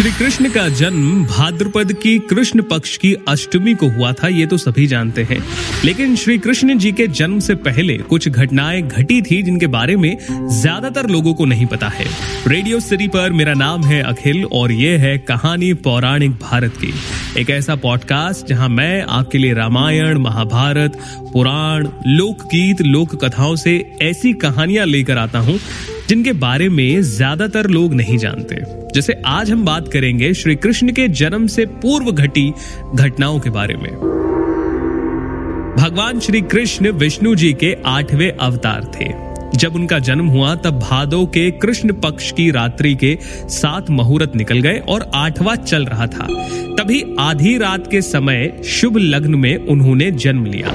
[0.00, 4.56] श्री कृष्ण का जन्म भाद्रपद की कृष्ण पक्ष की अष्टमी को हुआ था, ये तो
[4.56, 5.38] सभी जानते हैं।
[5.84, 10.16] लेकिन श्री कृष्ण जी के जन्म से पहले कुछ घटनाएँ घटी थी जिनके बारे में
[10.30, 12.06] ज़्यादातर लोगों को नहीं पता है।
[12.46, 16.94] रेडियो सिटी पर मेरा नाम है अखिल और ये है कहानी पौराणिक भारत की।
[17.40, 20.98] एक ऐसा पॉडकास्ट जहाँ मैं आपके लिए रामायण, महाभारत,
[21.32, 25.60] पुराण, लोकगीत लोक कथाओं से ऐसी कहानियाँ लेकर आता हूँ,
[26.08, 31.08] जिनके बारे में ज़्यादातर लोग नहीं जानते। जैसे आज हम बात करेंगे श्री कृष्ण के
[31.08, 32.52] जन्म से पूर्व घटी
[32.94, 33.90] घटनाओं के बारे में।
[35.78, 41.26] भगवान श्री कृष्ण विष्णु जी के आठवें अवतार थे। जब उनका जन्म हुआ, तब भादो
[41.26, 43.18] के कृष्ण पक्ष की रात्रि के
[43.48, 46.26] सात मुहूर्त निकल गए और आठवां चल रहा था।
[46.78, 50.74] तभी आधी रात के समय शुभ लग्न में उन्होंने जन्म लिया।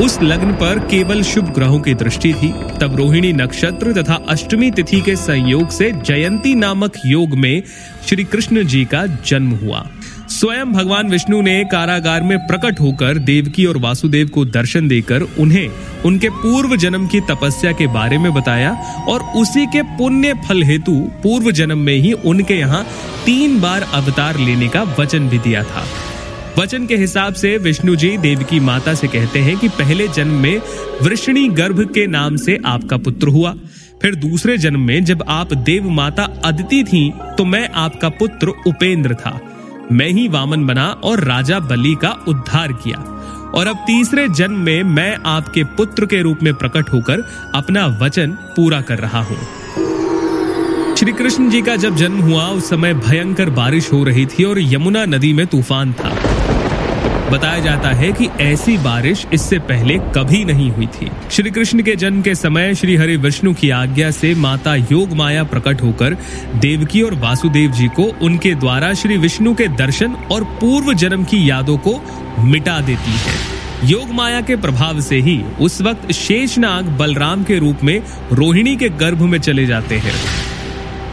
[0.00, 5.00] उस लग्न पर केवल शुभ ग्रहों की दृष्टि थी। तब रोहिणी नक्षत्र तथा अष्टमी तिथि
[5.00, 7.62] के संयोग से जयंती नामक योग में
[8.08, 9.86] श्री कृष्ण जी का जन्म हुआ।
[10.28, 15.68] स्वयं भगवान विष्णु ने कारागार में प्रकट होकर देवकी और वासुदेव को दर्शन देकर उन्हें
[16.04, 18.70] उनके पूर्व जन्म की तपस्या के बारे में बताया
[19.08, 22.84] और उसी के पुण्य फल हेतु पूर्व जन्म में ही उनके यहाँ
[23.26, 25.84] तीन बार अवतार लेने का वचन भी दिया था।
[26.58, 30.40] वचन के हिसाब से विष्णु जी देव की माता से कहते हैं कि पहले जन्म
[30.42, 30.60] में
[31.02, 33.52] वृषणी गर्भ के नाम से आपका पुत्र हुआ।
[34.02, 39.14] फिर दूसरे जन्म में जब आप देव माता अदिति थी तो मैं आपका पुत्र उपेंद्र
[39.14, 39.40] था।
[39.92, 42.98] मैं ही वामन बना और राजा बलि का उद्धार किया।
[43.54, 48.30] और अब तीसरे जन्म में मैं आपके पुत्र के रूप में प्रकट होकर अपना वचन
[48.56, 49.38] पूरा कर रहा हूँ।
[51.00, 54.58] श्री कृष्ण जी का जब जन्म हुआ, उस समय भयंकर बारिश हो रही थी और
[54.60, 56.08] यमुना नदी में तूफ़ान था।
[57.30, 61.94] बताया जाता है कि ऐसी बारिश इससे पहले कभी नहीं हुई थी। श्री कृष्ण के
[61.96, 66.16] जन्म के समय श्री हरि विष्णु की आज्ञा से माता योग माया प्रकट होकर
[66.54, 71.50] देवकी और वासुदेव जी को उनके द्वारा श्री विष्णु के दर्शन और पूर्व जन्म की
[71.50, 72.00] यादों को
[72.38, 77.84] मिटा देती है। योग माया के प्रभाव से ही उस वक्त शेषनाग बलराम के रूप
[77.84, 78.00] में
[78.32, 80.49] रोहिणी के गर्भ में चले जाते हैं।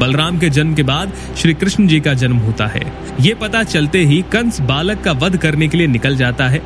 [0.00, 2.82] बलराम के जन्म के बाद श्री कृष्ण जी का जन्म होता है।
[3.20, 6.62] ये पता चलते ही कंस बालक का वध करने के लिए निकल जाता है।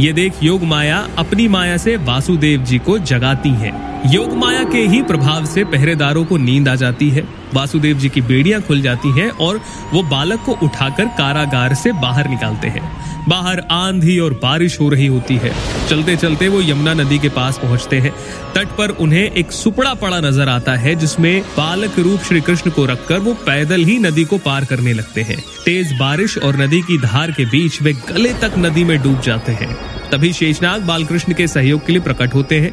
[0.00, 4.78] ये देख योग माया अपनी माया से वासुदेव जी को जगाती है। योग माया के
[4.78, 7.22] ही प्रभाव से पहरेदारों को नींद आ जाती है।
[7.54, 9.60] वासुदेव जी की बेड़ियाँ खुल जाती हैं और
[9.92, 12.82] वो बालक को उठाकर कारागार से बाहर निकालते हैं।
[13.28, 15.52] बाहर आंधी और बारिश हो रही होती है।
[15.88, 18.12] चलते चलते वो यमुना नदी के पास पहुँचते हैं।
[18.54, 22.84] तट पर उन्हें एक सुपड़ा पड़ा नज़र आता है, जिसमें बालक रूप श्री कृष्ण को
[22.84, 26.98] रखकर वो पैदल ही नदी को पार करने लगते हैं। तेज बारिश और नदी की
[26.98, 29.76] धार के बीच वे गले तक नदी में डूब जाते हैं।
[30.10, 32.72] तभी शेषनाग बालकृष्ण के सहयोग के लिए प्रकट होते हैं।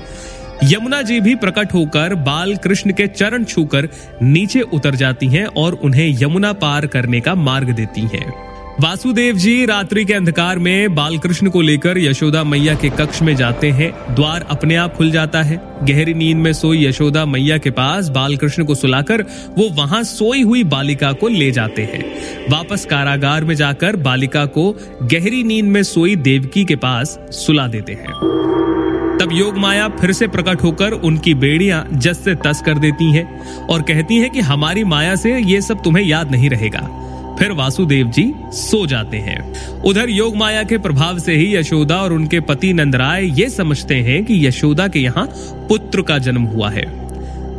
[0.64, 3.90] यमुना जी भी प्रकट होकर बाल कृष्ण के चरण छूकर
[4.22, 8.34] नीचे उतर जाती हैं और उन्हें यमुना पार करने का मार्ग देती हैं।
[8.82, 13.72] वासुदेव जी रात्रि के अंधकार में बालकृष्ण को लेकर यशोदा मैया के कक्ष में जाते
[13.72, 18.10] हैं। द्वार अपने आप खुल जाता है। गहरी नींद में सोई यशोदा मैया के पास
[18.10, 19.22] बालकृष्ण को सुलाकर
[19.58, 22.04] वो वहाँ सोई हुई बालिका को ले जाते हैं।
[22.50, 24.72] वापस कारागार में जाकर बालिका को
[25.04, 28.36] गहरी नींद में सोई देवकी के पास सुला देते हैं।
[29.26, 33.40] तब योग माया फिर से प्रकट होकर उनकी बेड़ियाँ जस से तस कर देती हैं
[33.68, 36.82] और कहती है कि हमारी माया से ये सब तुम्हें याद नहीं रहेगा।
[37.40, 39.40] फिर वासुदेव जी सो जाते हैं।
[39.82, 44.24] उधर योग माया के प्रभाव से ही यशोदा और उनके पति नंदराय ये समझते हैं
[44.26, 45.26] कि यशोदा के यहाँ
[45.70, 47.05] पुत्र का जन्म हुआ है।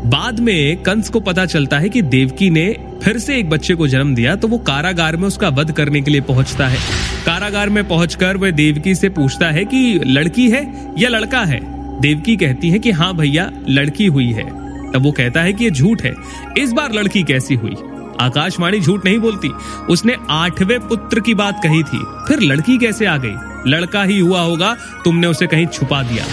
[0.07, 3.89] बाद में कंस को पता चलता है कि देवकी ने फिर से एक बच्चे को
[3.89, 6.79] जन्म दिया तो वो कारागार में उसका वध करने के लिए पहुँचता है।
[7.27, 11.61] कारागार में पहुंचकर वह देवकी से पूछता है कि, लड़की है या लड़का है?
[12.01, 14.51] देवकी कहती है कि हाँ भैया, लड़की हुई है।
[14.93, 16.15] तब वो कहता है कि, ये झूठ है।
[16.59, 17.75] इस बार लड़की कैसी हुई?
[18.21, 19.49] आकाशवाणी झूठ नहीं बोलती।
[19.91, 21.99] उसने आठवें पुत्र की बात कही थी।
[22.29, 23.35] फिर लड़की कैसे आ गई?
[23.71, 26.25] लड़का ही हुआ होगा, तुमने उसे कहीं छुपा दिया।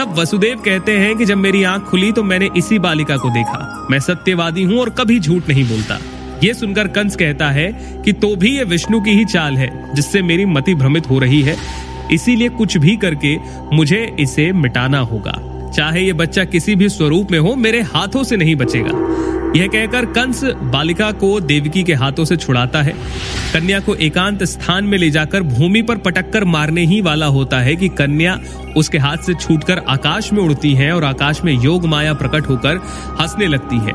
[0.00, 3.86] तब वसुदेव कहते हैं कि जब मेरी आँख खुली तो मैंने इसी बालिका को देखा।
[3.90, 5.98] मैं सत्यवादी हूँ और कभी झूठ नहीं बोलता।
[6.44, 7.66] ये सुनकर कंस कहता है
[8.04, 11.42] कि तो भी ये विष्णु की ही चाल है, जिससे मेरी मति भ्रमित हो रही
[11.42, 11.56] है।
[12.12, 13.36] इसीलिए कुछ भी करके
[13.72, 15.34] मुझे इसे मिटाना होगा।
[15.76, 18.92] चाहे ये बच्चा किसी भी स्वरूप में हो, मेरे हाथों से नहीं बचेगा।
[19.56, 22.92] यह कहकर कंस बालिका को देवकी के हाथों से छुड़ाता है।
[23.52, 27.74] कन्या को एकांत स्थान में ले जाकर भूमि पर पटककर मारने ही वाला होता है
[27.76, 28.38] कि कन्या
[28.76, 32.76] उसके हाथ से छूटकर आकाश में उड़ती है और आकाश में योग माया प्रकट होकर
[33.20, 33.94] हंसने लगती है।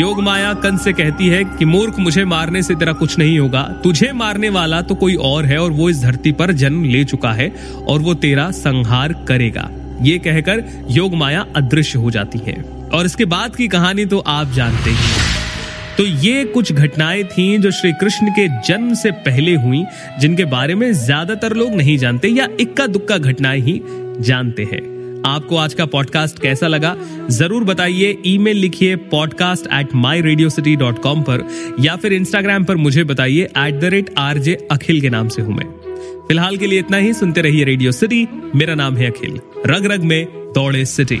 [0.00, 3.62] योग माया कंस से कहती है कि मूर्ख, मुझे मारने से तेरा कुछ नहीं होगा।
[3.84, 7.32] तुझे मारने वाला तो कोई और है और वो इस धरती पर जन्म ले चुका
[7.32, 7.52] है
[7.88, 9.68] और वो तेरा संहार करेगा।
[10.02, 14.52] ये कहकर योग माया अदृश्य हो जाती है। और इसके बाद की कहानी तो आप
[14.52, 15.20] जानते ही
[15.98, 19.84] तो ये कुछ घटनाएँ थीं जो श्री कृष्ण के जन्म से पहले हुई,
[20.20, 23.80] जिनके बारे में ज़्यादातर लोग नहीं जानते या इक्का दुक्का घटनाएँ ही
[24.20, 24.80] जानते हैं।
[25.26, 26.94] आपको आज का पॉडकास्ट कैसा लगा,
[27.30, 31.46] ज़रूर बताइए। ईमेल लिखिए podcast at my radio city dot com पर,
[31.80, 35.42] या फिर इंस्टाग्राम पर मुझे बताइए at the rate R J Akhil के नाम से
[35.42, 35.66] हूँ मैं।
[36.28, 40.04] फ़िलहाल के लिए इतना ही, सुनते रहिए रेडियो सिटी मेरा नाम है अखिल। रग रग
[40.04, 40.24] में
[40.54, 41.20] दौड़े सिटी।